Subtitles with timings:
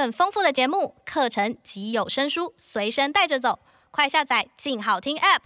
[0.00, 3.58] 更丰富的节目、课程及有声书随身带着走，
[3.90, 5.40] 快下载“静好听 ”App。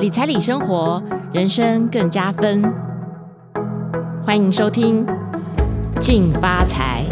[0.00, 1.04] 理财理生活，
[1.34, 2.62] 人生更加分。
[4.24, 5.04] 欢迎收听
[6.00, 7.04] 《静发财》。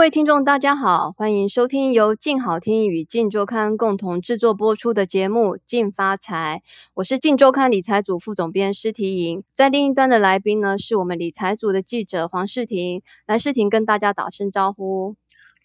[0.00, 6.62] 各位听众，大家好，欢迎收听由静好听与静周刊共同制作播出的节目《静发财》。
[6.94, 13.02] 我是静周刊理财组副总编施缇莹，在另一端的来宾呢，是我们理财组的记者黄世婷。
[13.26, 15.16] 来，世婷跟大家打声招呼。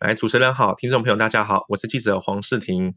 [0.01, 2.93] 来，主持人好，听众朋友大家好，我是记者黄世婷。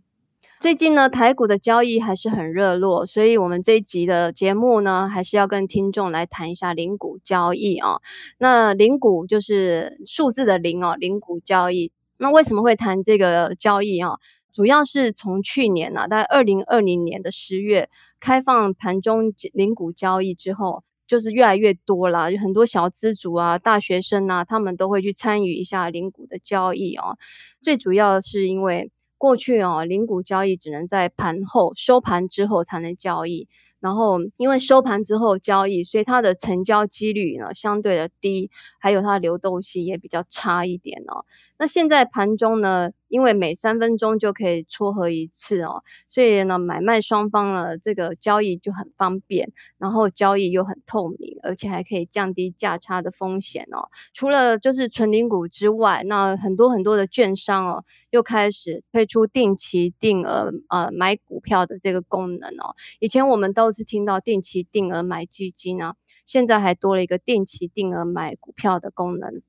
[0.61, 8.03] 最近呢，台股的交易还是很热络，所以我们这一集的节目呢，还是要跟听众来谈一下零股交易哦。
[8.39, 11.93] 那零股就是数字的零哦，零股交易。
[12.17, 14.19] 那为什么会谈这个交易哦？
[14.53, 27.17] 主要是从去年呢、啊，在二零二零年的十月开放盘中零股交易之后，就是越来越多啦，有很多小资族啊、大学生啊，他们都会去参与一下零股的交易哦。
[27.63, 28.91] 最主要是因为。
[29.19, 33.49] 过去哦，零股交易只能在盘后收盘之后才能交易。
[33.81, 41.25] 然后，因为收盘之后交易，所以它的成交几率呢相对的低，还有它的流动性也比较差一点哦。
[41.59, 53.89] 那现在盘中呢，因为每三分钟就可以撮合一次哦，所以呢，买卖双方呢这个交易就很方便，然后交易又很透明，而且还可以降低价差的风险哦。
[54.13, 62.75] 除了就是纯零股之外，那很多很多的券商哦，又开始推出定期定额呃买股票的这个功能哦。
[63.01, 69.43] 以前我们都都是听到定期定额买基金啊，现在还多了一个定期定额买股票的功能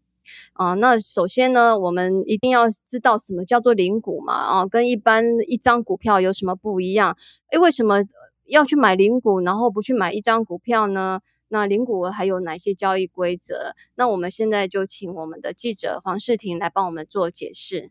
[0.51, 0.73] 啊。
[0.73, 7.15] 那首先呢，我们一定要知道什么叫做零股嘛啊，跟一般一张股票有什么不一样？
[7.51, 8.03] 诶，为什么
[8.43, 11.21] 要去买零股，然后不去买一张股票呢？
[11.47, 13.73] 那零股还有哪些交易规则？
[13.95, 17.89] 那我们现在就请我们的记者黄世婷来帮我们做解释。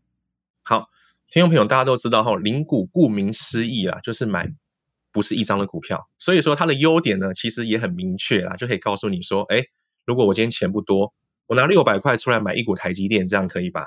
[0.63, 0.91] 好，
[1.31, 4.53] 听众朋友，大家都知道哈，零股顾名思义啊，就是买。
[5.19, 9.65] 不是一张的股票，所以说它的优点呢，其实也很明确啦，就可以告诉你说，哎，
[10.07, 11.13] 如果我今天钱不多，
[11.49, 13.85] 我拿六百块出来买一股台积电，这样可以吧？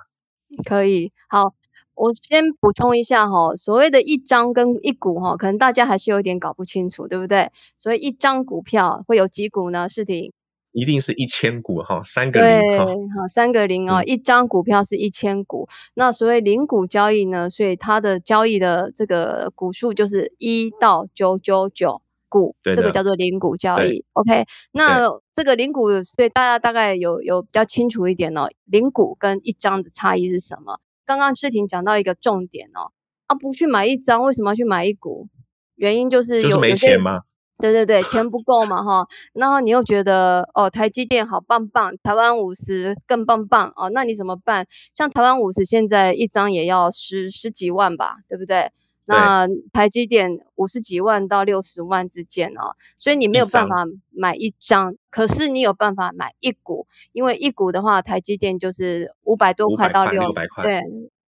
[0.65, 1.13] 可以。
[1.29, 1.53] 好，
[1.95, 7.49] 我先补充一下哈，所谓的一张跟一股哈，可能大家还是有点搞不清楚，对不对？
[7.77, 9.87] 所以一张股票会有几股呢？
[9.87, 10.33] 是挺？
[10.71, 15.67] 一定是一千股哈，三个零哈，好，三个零哦，嗯、一张股票是一千股。
[15.95, 24.05] 那所谓零股交易呢，所以它的交易的这个股数就是一到九九九股，这个叫做零股交易。
[24.13, 30.79] OK，那这个零股，所以大家大概有有比较清楚一点哦，零股跟一张的差异是什么？
[31.05, 32.91] 刚刚世婷讲到一个重点哦，
[33.27, 35.27] 啊，不去买一张，为什么要去买一股？
[35.75, 37.21] 原因就是有就是没钱吗？
[37.61, 44.65] 对对对，钱不够嘛哈，然后你又觉得哦，台积电好棒棒，台湾五十更棒棒哦，那你怎么办？
[44.93, 48.71] 像台湾五十现在一张也要十十几万吧，对不对？
[49.05, 60.81] 那台积电五十几万到六十万之间哦，所以你没有办法买一张，可是你有办法买一股，因为一股的话，台积电就是五百多块到六百块，对，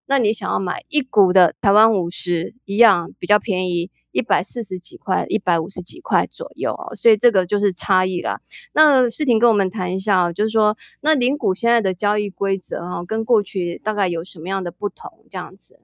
[0.05, 3.91] 那你想要买一股的台湾五十一样比较便宜。
[4.13, 8.39] 一百四十几块，一百五十几块左右哦，所以这个就是差异啦。
[8.71, 15.25] 那世婷跟我们谈一下哦，就是说，那零股现在的交易规则哈，跟过去大概有什么样的不同？
[15.29, 15.81] 这样子。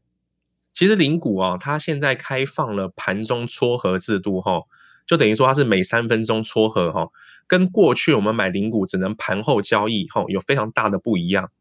[0.71, 4.61] 其实零股啊，它现在开放了盘中撮合制度哈，
[5.05, 7.09] 就等于说它是每三分钟撮合哈，
[7.47, 11.51] 跟过去我们买零股只能盘后交易哈，有非常大的不一样。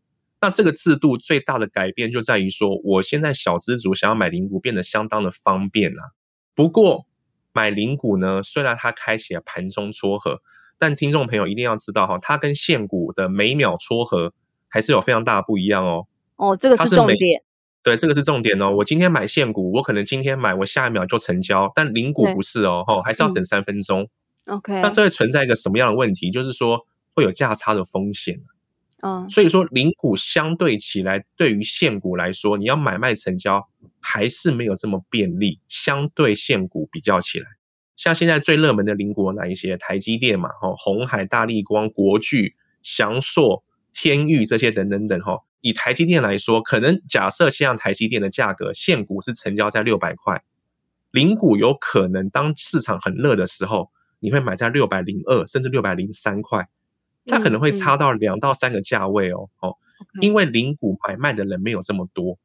[0.40, 6.12] 那这个制度最大的改变就在于说，我现在小资族想要买零股变得相当的方便啊。
[6.58, 7.06] 不过
[7.52, 10.40] 买零股呢，虽然它开启了盘中撮合，
[10.76, 14.32] 但听众朋友一定要知道哈，它跟现股的每秒撮合
[14.66, 16.08] 还是有非常大的不一样哦。
[16.34, 17.44] 哦，这个是重点。
[17.84, 18.74] 对，这个是重点哦。
[18.78, 24.08] 我今天买现股，我可能今天买，我下一秒就成交，但零股不是哦，哈，还是要等三分钟。
[24.46, 24.80] 嗯、OK。
[24.80, 26.32] 那这会存在一个什么样的问题？
[26.32, 28.40] 就是说会有价差的风险。
[29.02, 33.68] 嗯，所以说零股相对起来，对于现股来说，你要买卖成交
[34.00, 35.60] 还是没有这么便利。
[35.68, 37.46] 相对现股比较起来，
[37.96, 39.76] 像现在最热门的零股有哪一些？
[39.76, 45.44] 台积电嘛，吼，红海、大立光、国巨、翔硕、天钰这些等等等，吼。
[45.60, 50.44] 以台积电来说，可能假设像台积电的价格，现股是成交在六百块，
[51.10, 53.90] 零股有可能当市场很热的时候，
[54.20, 56.68] 你会买在六百零二甚至六百零三块。
[57.26, 59.76] 它可能会差到两到三个价位哦，哦，
[60.22, 62.38] 因为零股买卖的人没有这么多，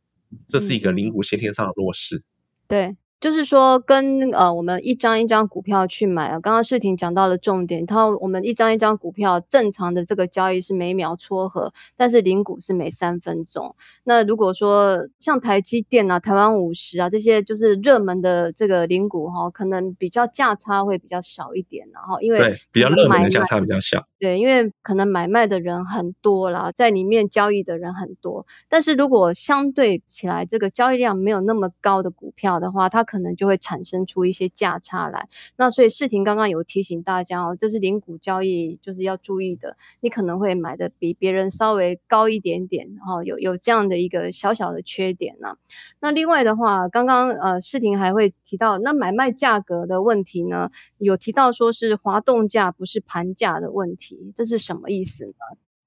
[0.48, 2.24] 这是一个灵骨先天上的弱势。
[2.68, 13.74] 对就是说跟呃我们一张一张股票去买啊，刚刚世婷讲到了重点，它我们一张一张股票正常的这个交易是每秒撮合，但是零股是每三分钟。
[14.04, 35.30] 那如果说像台积电啊、台湾五十啊这些就是热门的这个零股哈，可能比较价差会比较少一点，然后因为对比较热门的价差比较小，对，因为可能买卖的人很多啦，在里面交易的人很多，但是如果相对起来这个交易量没有那么高的股票的话，它可能就会产生出一些价差来。
[35.56, 45.58] 那所以世婷刚刚有提醒大家哦，这是零股交易就是要注意的，你可能会买的比别人稍微高一点点，然后有有这样的一个小小的缺点呢。
[46.00, 55.34] 那另外的话，刚刚呃世婷还会提到，那买卖价格的问题呢，有提到说是滑动价不是盘价的问题，这是什么意思呢？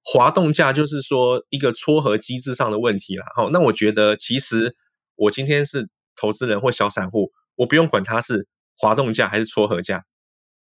[0.04, 3.24] 滑动价就是说一个撮合机制上的问题啦。
[3.34, 4.76] 好，那我觉得其实
[5.16, 10.04] 我今天是投资人或小散户，我不用管它是滑动价还是撮合价。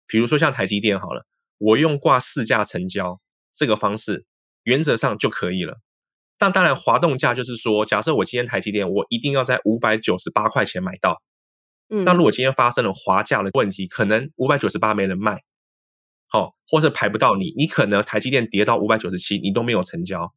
[0.06, 1.26] 比如说像台积电好了，
[1.58, 3.20] 我用挂市价成交
[3.54, 4.24] 这个方式，
[4.64, 5.80] 原则上就可以了。
[6.38, 11.20] 但当然，滑动价就是说，假设我今天台积电，我一定要在五百九十八块钱买到。
[11.90, 15.42] 嗯，那如果今天发生了滑价的问题，可能五百九十八没人卖。
[16.28, 20.32] 好，或者排不到你，你可能台积电跌到五百九十七，你都没有成交，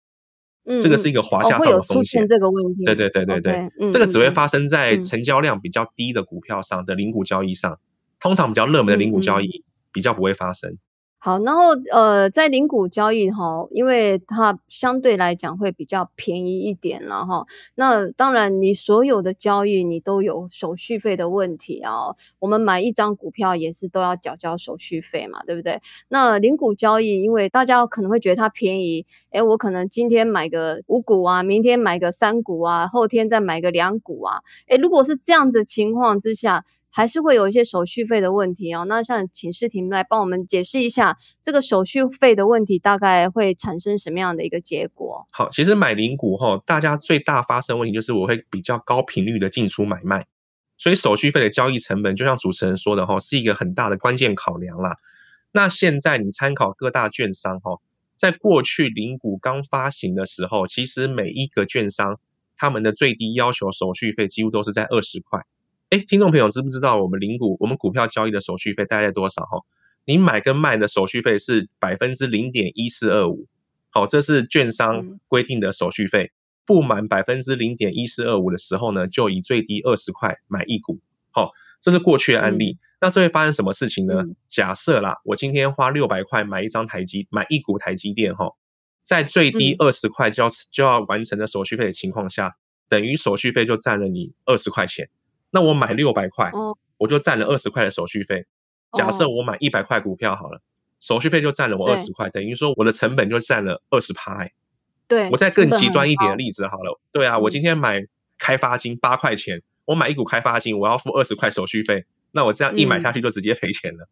[0.65, 2.27] 嗯，这个是一个滑价上的风险。
[2.27, 2.85] 这个问题。
[2.85, 7.79] 对对对对对，okay, 嗯、这个只会发生在成交量比较低的股票上的零股交易上，嗯、
[8.19, 10.77] 通常比较热门的零股交易比较不会发生。
[11.25, 17.45] 好，然后呃，在零股交易哈，因为它相对来讲会比较便宜一点了哈。
[17.75, 22.13] 那当然，你所有的交易你都有手续费的问题啊。
[22.39, 25.79] 我们买一张股票也是都要缴交手续费嘛，对不对？
[26.09, 34.39] 那零股交易，因为大家可能会觉得它便宜，诶，我可能今天买个五股啊，明天买个三股啊，后天再买个两股啊。
[34.67, 36.65] 诶，如果是这样子情况之下。
[36.95, 38.85] 还是会有一些手续费的问题哦。
[38.87, 45.27] 那像请世婷来帮我们解释一下这个手续费的问题，大概会产生什么样的一个结果？
[45.31, 50.27] 好，其实买零股哈，大家最大发生问题就是我会比较高频率的进出买卖，
[50.77, 54.95] 所以手续费的交易成本，就像主持人说的哈，是一个很大的关键考量啦。
[55.53, 57.79] 那现在你参考各大券商哈，
[58.15, 62.19] 在过去零股刚发行的时候，其实每一个券商
[62.55, 65.43] 他们的最低要求手续费几乎都是在二十块。
[65.93, 69.43] 哎，听众朋友，知不知道我们零股我们股票交易的手续费大概多少？
[69.43, 69.59] 哈，
[70.05, 73.45] 你买跟卖的手续费是百分之零点一四二五，
[73.91, 76.31] 好，这是券商规定的手续费。
[76.65, 80.99] 不满百分之零点一四二五的时候呢，就以最低二十块买一股。
[81.29, 82.79] 好，这是过去的案例。
[82.99, 84.23] 那这会发生什么事情呢？
[84.47, 88.55] 假设啦，我今天花六百块买一张台积，买一股台积电，哈，
[89.03, 92.55] 在最低二十块就要就要完成的手续费的情况下，
[92.89, 95.07] 等于手续费就占了你二十块钱。
[95.53, 96.51] 那我买六百块，
[96.97, 98.45] 我就占了二十块的手续费。
[98.91, 100.61] 假设我买一百块股票好了，
[100.99, 104.47] 手续费就占了我二十块，等于说我的成本就占了二十趴。
[105.07, 108.05] 对，我再更极端一点的例子好了，对啊，我今天买
[108.37, 114.07] 开发金八块钱，我买一股开发金，我要付二十块手续费，那我这样一买下去就直接赔钱了。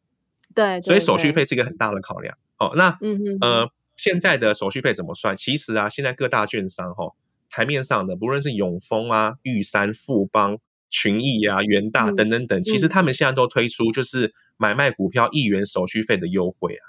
[0.53, 2.37] 对，所以手续费是一个很大的考量。
[2.57, 5.35] 哦，那嗯呃，现在的手续费怎么算？
[5.35, 7.13] 其实啊，现在各大券商哈，
[7.49, 10.57] 台面上的不论是永丰啊、玉山、富邦。
[10.91, 16.83] 群益啊、元大等等等，嗯、其实他们现在都推出就是买卖股票一元手续费的优惠啊。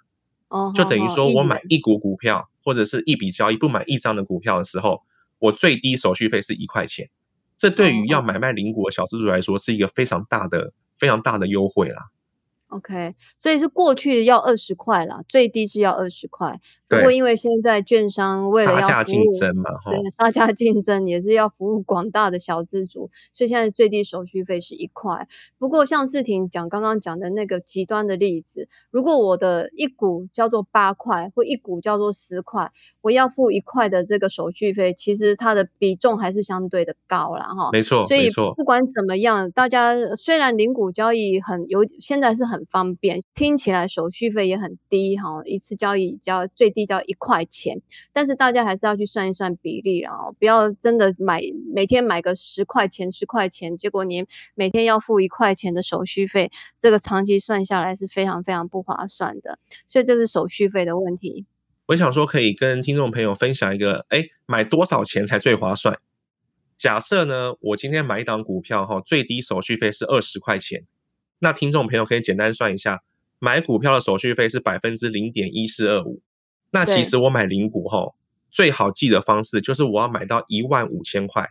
[0.48, 5.00] 哦，就等于说我买一股股票或者是一笔交易不买一张的股票的时候，
[5.38, 7.08] 我最低手续费是一块钱。
[7.56, 12.10] 这对于要买卖零股的小资主来说是一个非常大的、非常大的优惠啦。
[12.68, 16.58] OK，所以是过去要二十块啦，最低是要二十块。
[16.98, 25.28] 不过因为现在券商为了要杀价竞争嘛，对，杀价竞争也是要服务广大的小资族，所以现在最低手续费是一块。
[25.58, 32.72] 不过像世婷讲刚刚讲的那个极端的例子，如果我的一股叫做八块，或一股叫做十块，
[33.02, 37.68] 我要付一块的这个手续费，其实它的比重还是相对的高了哈。
[37.70, 42.62] 没错，所以不管怎么样，大家虽然零股交易很有，现在是很。
[42.72, 47.80] 方便，听起来手续费也很低哈，一次交易交最低比较一块钱，
[48.12, 51.40] 但是大家还是要去算一算比例，然后不要真的买
[51.72, 61.46] 每天买个十块钱十块钱，结果你每天要付一块钱的手续费，这个长期算下来是非常非常不划算的，所以这是手续费的问题。
[61.86, 65.96] 我想说可以跟听众朋友分享一个，哎，买多少钱才最划算？
[66.76, 70.84] 假设呢，我今天买一档股票哈，最低手续费是二十块钱。
[71.38, 73.02] 那听众朋友可以简单算一下，
[73.38, 76.20] 买股票的手续费是百分之零点一四二五。
[76.72, 78.16] 那其实我买零股后，
[78.50, 81.50] 最好记的方式就是我要买到一万五千块，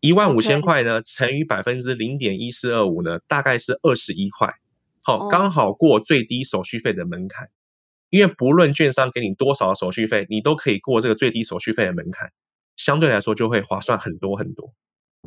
[0.00, 4.52] 一万五千块呢，乘以百分之零点一四二五呢，大概是二十一块。
[5.00, 7.48] 好，刚好过最低手续费的门槛。
[8.10, 12.32] 因为不论券商给你多少手续费，你都可以过这个最低手续费的门槛，
[12.74, 14.72] 相对来说就会划算很多很多。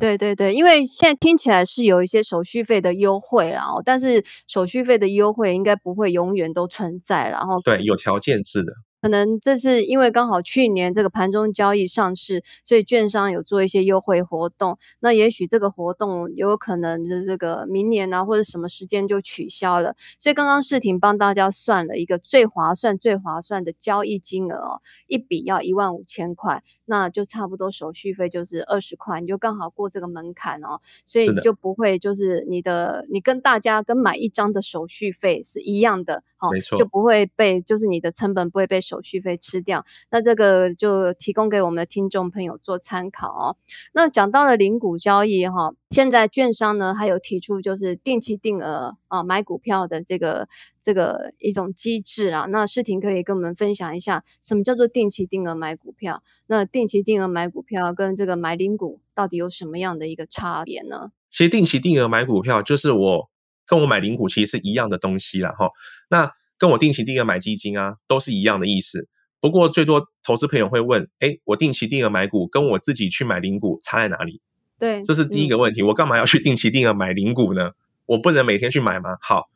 [0.00, 8.72] 对对对，因为现在听起来是有一些手续费的优惠，然后但是手续费的优惠应该不会永远都存在，然后对，有条件制的。
[9.02, 14.78] 可能这是因为刚好去年这个盘中交易上市，所以券商有做一些优惠活动。
[15.00, 19.96] 那也许这个活动有可能就是这个明年啊，或者什么时间就取消了。
[20.20, 30.80] 所以刚刚世婷帮大家算了一个最划算、最划算的交易金额哦，一笔要一万五千块，那就差不多手续费就是二十块，你就刚好过这个门槛哦。
[31.06, 36.22] 所以你就不会就是你的你跟大家跟买一张的手续费是一样的。
[36.38, 39.86] 哦没错，就不会被，就是你的成本不会被手续费吃掉。
[40.10, 43.56] 那这个就提供给我们的听众朋友做参考哦。
[43.94, 50.46] 那讲到了零股交易哈，现在券商呢还有提出就是定期定额啊买股票的这个
[50.82, 52.44] 这个一种机制啊。
[52.50, 56.22] 那世婷可以跟我们分享一下，什么叫做定期定额买股票？
[56.48, 61.12] 那定期定额买股票跟这个买零股到底有什么样的一个差别呢？
[61.30, 63.32] 其实定期定额买股票就是我。
[63.64, 65.70] 跟我买零股其实是一样的东西啦，哈。
[66.10, 69.08] 那跟我定期定额买基金啊，都是一样的意思。
[69.40, 74.40] 不过最多投资朋友会问，哎，我定期定额买股跟我自己去买零股差在哪里？
[74.78, 75.82] 对，这是第一个问题。
[75.82, 77.72] 嗯、我干嘛要去定期定额买零股呢？
[78.06, 79.16] 我不能每天去买吗？
[79.20, 79.48] 好，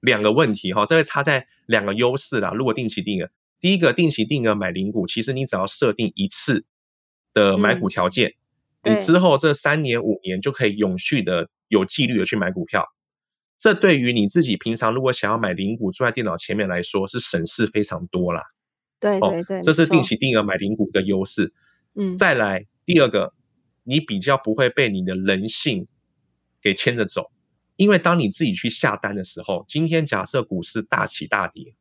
[0.00, 2.52] 两个问题哈，这会差在两个优势啦。
[2.54, 3.30] 如果定期定额，
[3.60, 6.64] 第一个定期定额买零股，其实你只要设定一次
[7.32, 8.34] 的买股条件，
[8.82, 12.86] 嗯、你之后这三年五年就可以永续的有纪律的去买股票。
[13.60, 18.42] 这对于你自己平常如果想要买零股坐在电脑前面来说，是省事非常多啦。
[18.98, 21.52] 对对对，这是定期定额买零股的优势。
[21.94, 23.34] 嗯，再来第二个，
[23.84, 25.86] 你比较不会被你的人性
[26.62, 27.30] 给牵着走，
[27.76, 31.74] 因为当你自己去下单的时候，今天假设股市大起大跌，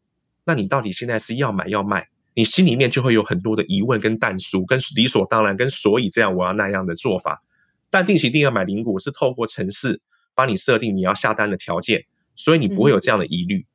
[0.44, 7.42] 那你到底现在是要买要卖，你心里面就会有很多的疑问跟淡书，跟理所当然，跟所以这样我要那样的做法。
[7.90, 10.02] 但定期定额买零股是透过程式。
[10.40, 13.58] 帮你设定你要下单的条件，所以你不会有这样的疑虑。
[13.58, 13.68] 嗯、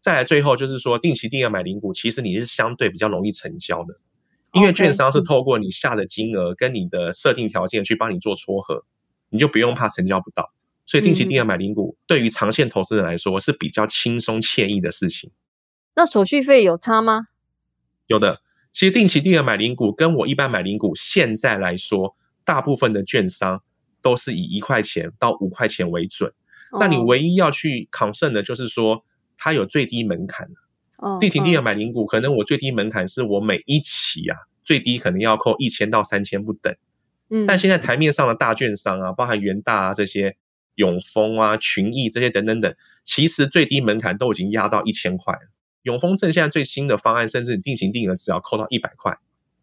[0.00, 4.00] 再来，最后就是说，定期定额买零股，其实你是相对比较容易成交的，
[4.54, 8.86] 因为券商是透过你下的金额跟你的设定条件去帮你做撮合，
[9.28, 10.54] 你就不用怕成交不到。
[10.86, 15.30] 所以定期定额买零股对于长线投资人来说是比较轻松惬意的事情。
[15.96, 17.26] 那手续费有差吗？
[18.06, 18.40] 有的，
[18.72, 23.62] 其实定期定额买零股跟我一般买零股现在来说，大部分的券商。
[24.06, 26.32] 都是以一块钱到五块钱为准，
[26.78, 29.04] 那你唯一要去 concern 的就是说，
[29.36, 30.48] 它有最低门槛。
[31.18, 36.72] 定型定额买零股，可能我最低门槛是我每一期啊，最低可能要扣一千到三千不等。
[37.30, 40.36] 嗯但现在台面上的大券商啊，包含元大啊这些、
[40.76, 42.72] 永丰啊、群益这些等等等，
[43.04, 45.40] 其实最低门槛都已经压到一千块了。
[45.82, 49.18] 永丰证现在最新的方案，甚至你定型定额只要扣到一百块，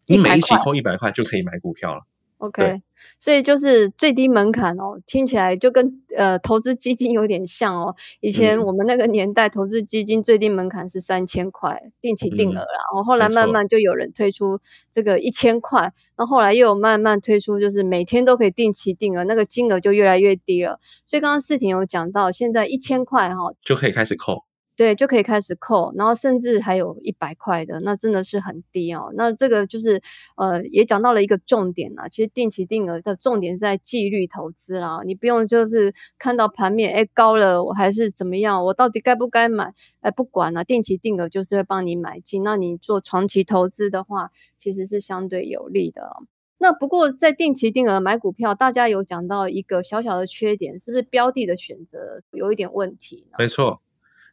[0.06, 2.02] 你每一期扣一百块就可以买股票了。
[2.38, 2.82] OK，
[3.18, 7.94] 所以就是最低门槛哦，听起来就跟呃投资基金有点像哦。
[8.20, 14.58] 以前我们那个年代，投资基金最低门槛是三千块定期定额啦，然后、嗯、后来慢慢就有人推出
[14.92, 20.78] 这个一千块，那后，后来又有慢慢推出就是每天都可以定期定额，那个金额就越来越低了。
[21.06, 24.44] 所以刚刚世婷有讲到，现在一千块哈就可以开始扣。
[24.76, 29.12] 对，就可以开始扣，然后甚至还有一百块的，那真的是很低哦。
[29.14, 30.02] 那这个就是
[30.36, 32.08] 呃，也讲到了一个重点啦。
[32.08, 39.72] 其实定期定额的重点是在纪律投资啦，你不用就是看到盘面哎高了，我还是怎么样，我到底该不该买？
[40.00, 42.42] 哎，不管了，定期定额就是会帮你买进。
[42.42, 46.16] 那你做长期投资的话，其实是相对有利的。
[46.58, 53.26] 那不过在定期定额买股票，大家有讲到一个小小的缺点，是不是标的的选择有一点问题？
[53.38, 53.80] 没错。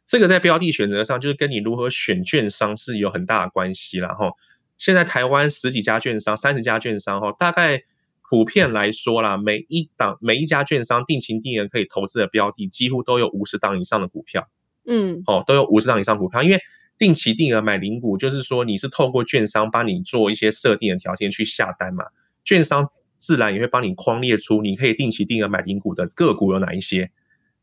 [0.06, 4.14] 这个在标的选择上，就是跟你如何选券商是有很大的关系啦。
[4.14, 4.32] 哈。
[4.78, 7.82] 现在台湾十几家券商、三十家券商，哈，大概
[8.28, 14.48] 普遍来说啦，每一档、每一家券商定期定额可以投资的标的，几乎都有五十档以上的股票。
[14.84, 16.60] 嗯，哦，都有五十档以上股票，因为
[16.98, 22.06] 定期定额买零股，就是说你是透过券商帮你做一些设定的条件去下单嘛，
[22.42, 27.12] 券商自然也会帮你框列出你可以定期定额买零股的个股有哪一些。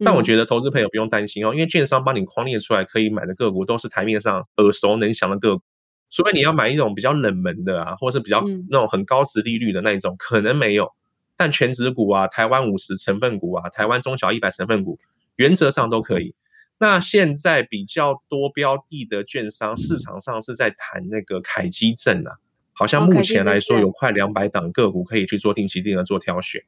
[0.03, 5.63] 但我觉得投资朋友不用担心哦，因为券商帮你框列出来可以买的个股都是台面上耳熟能详的个股，
[6.09, 10.91] 除非你要买一种比较冷门的啊，或是比较那种很高值利率的那一种，可能没有。
[11.35, 14.99] 但全值股啊、台湾五十成分股啊、台湾中小一百成分股，
[15.37, 16.35] 原则上都可以。
[16.79, 22.39] 那现在比较多标的的券商市场上是在谈那个凯基证啊，
[22.73, 26.61] 好像目前来说有快两百档个股可以去做定期定额做挑选。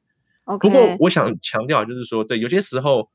[0.59, 3.09] 不过我想强调就是说，对，有些时候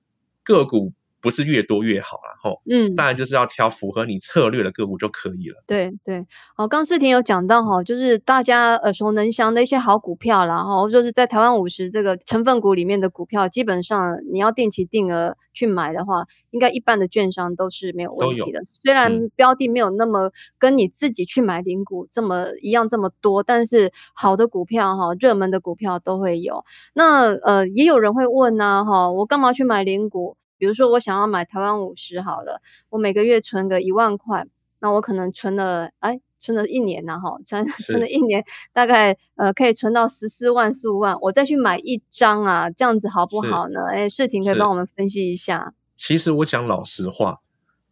[0.47, 0.93] 个股。
[1.27, 5.57] 不是越多越好，然后嗯，当然就是要挑符合你策略的个股就可以了。
[5.67, 18.63] 对对，好，刚世婷有讲到哈，就是大家耳熟能详的一些好股票，啦，哈就是在台湾五十这个成分股里面的股票，基本上你要定期定额去买的话，应该一般的券商都是没有问题的。
[18.85, 20.31] 虽然标的没有那么
[20.61, 26.65] 跟你自己去买零股这么一样这么多，但是好的股票哈，热门的股票都会有。
[26.95, 30.37] 那呃，也有人会问呢，哈，我干嘛去买零股？
[30.59, 32.61] 比如说，我想要买台湾五十好了，
[32.91, 34.47] 我每个月存个一万块，
[34.81, 43.87] 那我可能存了，哎，存了一年呐，哈，存存了一年，大概呃可以存到十四万、十五万，我再去买一张啊，这样子好不好呢？
[43.91, 45.75] 哎，世婷可以帮我们分析一下。
[45.97, 47.41] 其实我讲老实话，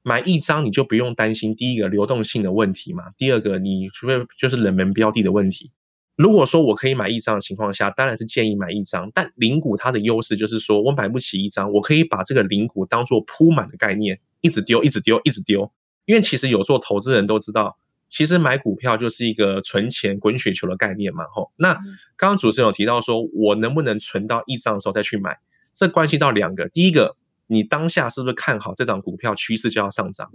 [0.03, 5.71] 买一张你就不用担心第一个流动性的问题嘛，第二个你除非就是冷门标的的问题。
[6.17, 9.11] 如果说我可以买一张的情况下，当然是建议买一张。
[9.13, 15.73] 但零股它的优势就是说我买不起一张，我可以把这个零股当做铺满的概念，一直丢，一直丢，一直丢。
[16.05, 17.79] 因为其实有做投资人都知道，
[18.09, 21.25] 其实买股票就是一个存钱滚雪球的概念嘛。
[21.33, 21.75] 吼，那
[22.17, 25.39] 刚刚主持人有提到说，我能不能存到一张的时候再去买？
[25.73, 27.17] 这关系到两个，第一个，
[27.49, 30.31] 你当下是不是看好这档股票趋势就要上涨？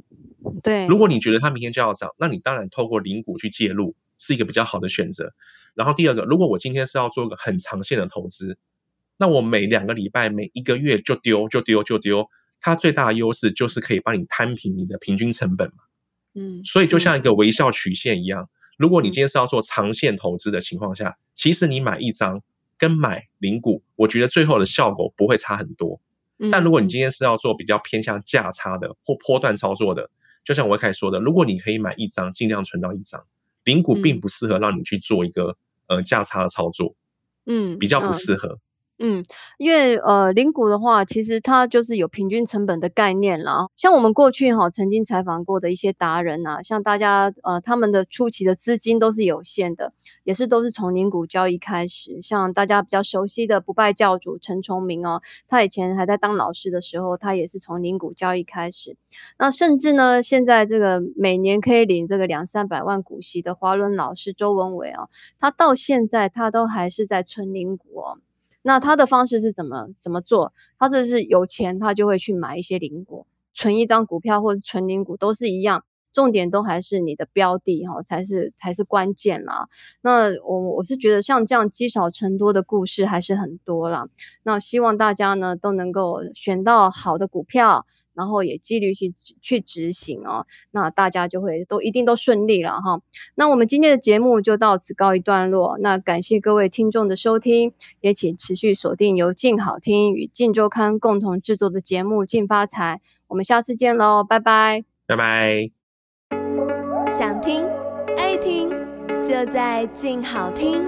[0.62, 5.34] 对，如果你觉得它明天就要涨，那你当然透过零股去介入是一个比较好的选择。
[5.76, 8.58] 然后第二个，如果我今天是要做一个很长线的投资，
[9.18, 15.84] 那我每两个礼拜、每一个月就丢、就丢、就丢，它最大的优势就是可以帮你摊平你的平均成本嘛。
[16.36, 22.42] 嗯，所以就像一个微笑曲线一样，如果你今天是要做长线投资的情况下，其实你买一张
[22.78, 26.00] 跟买零股，我觉得最后的效果不会差很多。
[26.50, 30.10] 但如果你今天是要做比较偏向价差的或波段操作的，
[30.46, 33.26] 就像我一开始说的，如果你可以买一张，尽量存到一张。
[33.63, 35.56] 零股并不适合让你去做一个、
[35.88, 36.96] 嗯、呃价差的操作，
[37.46, 38.60] 嗯，比较不适合。
[39.01, 39.24] 嗯，
[39.58, 43.68] 因为呃，零股的话，其实它就是有平均成本的概念啦。
[43.77, 49.93] 像我们过去哈曾经采访过的一些达人、啊，像大家呃他们的初期的资金都是有限的，
[50.26, 52.21] 也是都是从零股交易开始。
[52.21, 58.97] 像大家比较熟悉的不败教主陈崇明哦，他以前还在当老师的时候，他也是从零股交易开始。
[59.38, 65.08] 那甚至呢，现在这个每年可以领这个两三百万股息的华伦老师周文伟啊，
[65.39, 68.17] 他到现在他都还是在存零股哦。
[68.69, 70.53] 那他的方式是怎么怎么做？
[70.77, 79.67] 他这是有钱，他就会去买一些零股，存一张股票或者是存零股都是一样，重点都还是你的标的哈，才是才是关键啦。
[80.02, 84.08] 那我我是觉得像这样积少成多的故事还是很多啦。
[84.43, 87.86] 那希望大家呢都能够选到好的股票。
[88.15, 93.00] 然后也纪律去去执行哦，那大家就会都一定都顺利了哈。
[93.36, 95.78] 那我们今天的节目就到此告一段落。
[95.80, 103.00] 那感谢各位听众的收听，也请持续锁定由静好听与静周刊共同制作的节目《静发财》。
[103.28, 105.79] 我们下次见喽，拜拜，拜拜。
[107.10, 107.65] 想听
[108.17, 108.69] 爱听，
[109.24, 110.88] 就在静好听。